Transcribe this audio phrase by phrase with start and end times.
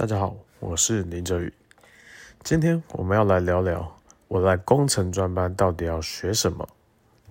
[0.00, 1.52] 大家好，我是林哲宇。
[2.42, 6.66] 今天我们要来聊聊我来工程专班到底要学什么，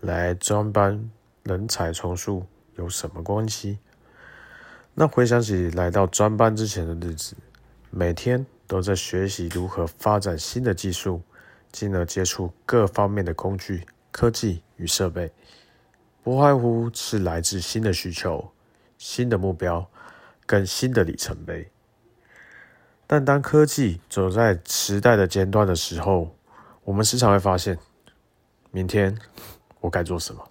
[0.00, 1.08] 来专班
[1.44, 2.44] 人才重塑
[2.74, 3.78] 有什么关系？
[4.94, 7.36] 那回想起来到专班之前的日子，
[7.90, 11.22] 每天都在学习如何发展新的技术，
[11.70, 15.30] 进而接触各方面的工具、科技与设备，
[16.24, 18.50] 不外乎是来自新的需求、
[18.98, 19.88] 新的目标
[20.44, 21.70] 跟新的里程碑。
[23.06, 26.34] 但当科技走在时代的尖端的时候，
[26.82, 27.78] 我们时常会发现，
[28.72, 29.16] 明天
[29.80, 30.44] 我该做什么？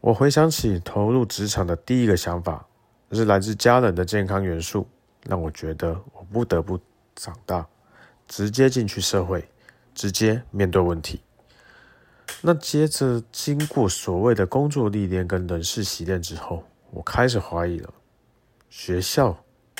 [0.00, 2.66] 我回想起投入职场的第一个想法，
[3.12, 4.86] 是来自家人的健康元素，
[5.24, 6.78] 让我觉得我不得不
[7.14, 7.66] 长大，
[8.28, 9.48] 直接进去社会，
[9.94, 11.22] 直接面对问题。
[12.42, 17.94] 那接着经过所谓的工作历练跟人事洗练之后，我开始怀疑了，
[18.68, 19.34] 学校。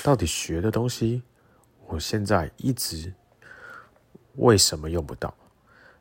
[0.07, 1.21] 到底学的东西，
[1.89, 3.13] 我现在一直
[4.37, 5.35] 为什么用不到？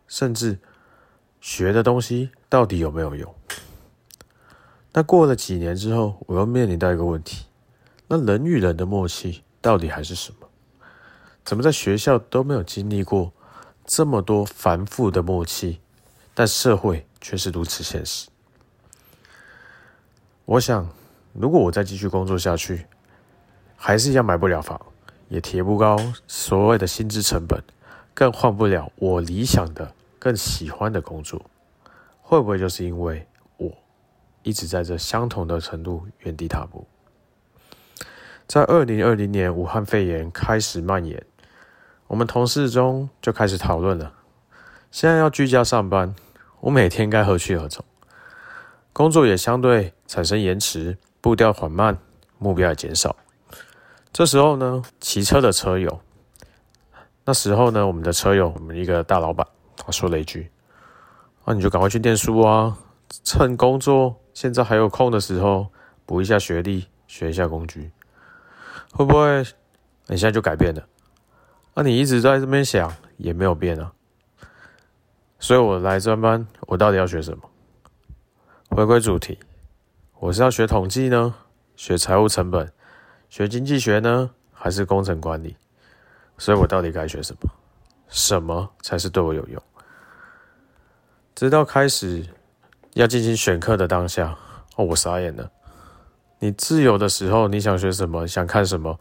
[0.08, 0.60] 甚至
[1.42, 3.34] 学的东西到底有没有用？
[4.94, 7.48] 那过了几年之后，我又面临到一个问题：
[8.08, 10.48] 那人与人的默契到底还是什么？
[11.44, 13.34] 怎么在学校都没有经历过
[13.88, 15.82] 这么多繁复的默契，
[16.36, 18.30] 但社会却是如此现实？
[20.46, 20.88] 我想，
[21.34, 22.86] 如果我再继续工作下去，
[23.88, 24.82] 还是一样买不了房，
[25.30, 27.64] 也提不高所谓的薪资成本，
[28.16, 31.40] 更换不了我理想的、更喜欢的工作。
[32.20, 33.72] 会不会就是因为我
[34.42, 36.88] 一直在这相同的程度原地踏步？
[38.48, 41.24] 在二零二零年武汉肺炎开始蔓延，
[42.08, 44.12] 我们同事中就开始讨论了：
[44.90, 46.16] 现在要居家上班，
[46.62, 47.86] 我每天该何去何从？
[48.92, 52.00] 工作也相对产生延迟，步调缓慢，
[52.40, 53.16] 目标也减少。
[54.16, 56.00] 这时候呢，骑车的车友，
[57.26, 60.50] 那时候呢，我们的车友，我们一个大老板，他说了一句
[61.44, 62.78] ：“啊，你就赶快去念书啊，
[63.26, 65.68] 趁工作现在还有空的时候，
[66.06, 67.92] 补一下学历，学一下工具，
[68.94, 69.44] 会不会
[70.08, 70.82] 你现在就改变了？
[71.74, 73.92] 那你一直在这边想，也没有变啊。
[75.40, 77.50] 所以我来专班，我到底要学什么？
[78.70, 79.38] 回归主题，
[80.20, 81.36] 我是要学统计呢，
[81.76, 82.72] 学财务成本。”
[83.36, 85.58] 学经济学呢，还是工程管理？
[86.38, 87.52] 所以我到底该学什么？
[88.08, 89.62] 什么才是对我有用？
[91.36, 92.26] 直到开始
[92.94, 94.38] 要进行选课的当下，
[94.78, 95.52] 哦，我傻眼了。
[96.40, 98.98] 你自由的时候，你想学什么，想看什么，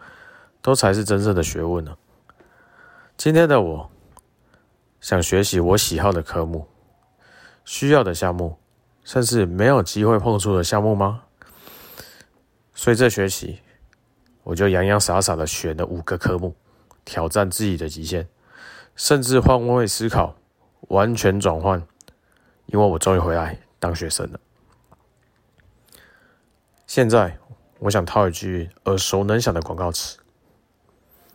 [0.60, 1.96] 都才是真正的学问呢。
[3.16, 3.88] 今天的我，
[5.00, 6.66] 想学习我喜好的科目，
[7.64, 8.58] 需要的项目，
[9.04, 11.22] 甚至没有机会碰触的项目吗？
[12.74, 13.60] 所以这学期。
[14.44, 16.54] 我就洋洋洒洒的选了五个科目，
[17.04, 18.26] 挑战自己的极限，
[18.94, 20.36] 甚至换位思考，
[20.88, 21.82] 完全转换，
[22.66, 24.38] 因为我终于回来当学生了。
[26.86, 27.38] 现在，
[27.78, 30.18] 我想套一句耳熟能详的广告词，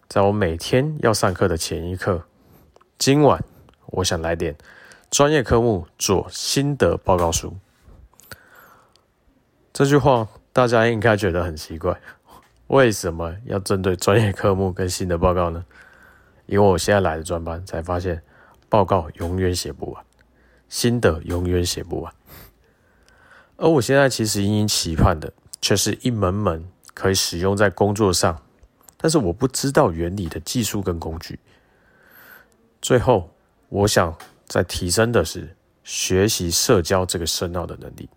[0.08, 2.24] 在我每天要上课的前一刻，
[3.00, 3.44] 今晚
[3.88, 4.56] 我想来点
[5.10, 7.58] 专业科目做心得报告书。
[9.74, 12.00] 这句话大家应该觉得很奇怪。
[12.70, 15.66] 为什么要针对专业科目跟新的报告呢？
[16.46, 18.22] 因为我现在来的专班，才发现
[18.70, 20.06] 报告永远写不完，
[20.68, 22.14] 新的永远写不完。
[23.58, 26.64] 而我现在其实殷殷期盼的，却是一门门
[26.94, 28.40] 可以使用在工作上，
[28.98, 31.40] 但是我不知道原理的技术跟工具。
[32.80, 33.34] 最后，
[33.70, 34.16] 我想
[34.46, 38.08] 再提升的是学习社交这个深奥的能力。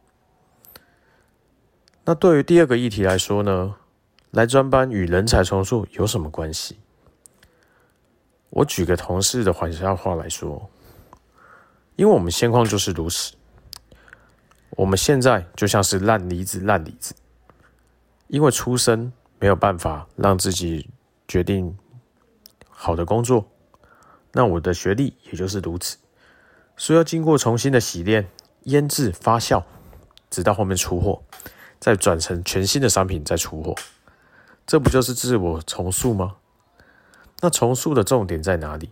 [2.05, 3.77] 那对于第二个议题来说呢？
[4.33, 6.79] 来专班与人才重塑有什么关系？
[8.49, 10.71] 我举个同事的玩笑话来说，
[11.97, 13.35] 因为我们现况就是如此，
[14.71, 17.15] 我们现在就像是烂梨子，烂梨子，
[18.29, 20.89] 因为出生没有办法让自己
[21.29, 21.77] 决定
[22.71, 23.47] 好的工作，
[24.33, 25.99] 那我的学历也就是如此，
[26.75, 28.27] 所以要经过重新的洗练、
[28.63, 29.63] 腌制、发酵，
[30.31, 31.23] 直到后面出货，
[31.79, 33.75] 再转成全新的商品再出货。
[34.73, 36.37] 这不就是自我重塑吗？
[37.41, 38.89] 那重塑的重点在哪里？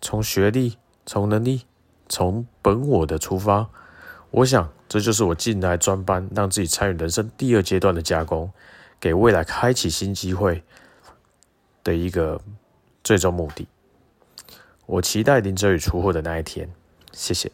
[0.00, 1.62] 从学历、从能力、
[2.08, 3.68] 从本我的出发，
[4.30, 8.52] 我想这就是我进来专班，让自己参与人生第二阶段的加工，
[9.00, 10.62] 给未来开启新机会
[11.82, 12.40] 的一个
[13.02, 13.66] 最终目的。
[14.86, 16.70] 我期待林哲宇出货的那一天。
[17.10, 17.50] 谢谢。